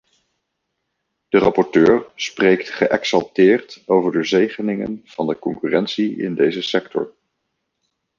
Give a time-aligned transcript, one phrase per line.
[1.29, 7.15] De rapporteur spreekt geëxalteerd over de zegeningen van de concurrentie in deze sector.